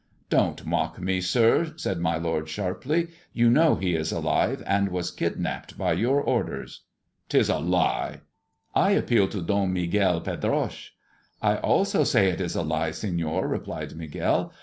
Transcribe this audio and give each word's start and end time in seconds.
"Don't 0.31 0.65
mock 0.65 0.99
me, 0.99 1.21
sir," 1.21 1.73
said 1.75 1.99
my 1.99 2.17
lord 2.17 2.49
sharply. 2.49 3.09
"You 3.33 3.51
know 3.51 3.75
he 3.75 3.93
is 3.93 4.11
alive, 4.11 4.63
and 4.65 4.89
was 4.89 5.11
kidnapped 5.11 5.77
by 5.77 5.93
your 5.93 6.19
orders."" 6.19 6.85
'Tis 7.29 7.49
a 7.49 7.59
lie!"" 7.59 8.21
I 8.73 8.93
appeal 8.93 9.27
to 9.27 9.43
Don 9.43 9.73
Miguel 9.73 10.19
Pedroche!" 10.21 10.89
"I 11.43 11.57
also 11.57 12.03
say 12.03 12.31
it 12.31 12.41
is 12.41 12.55
a 12.55 12.63
lie, 12.63 12.89
Senor," 12.89 13.47
replied 13.47 13.93
Miguel. 13.95 14.51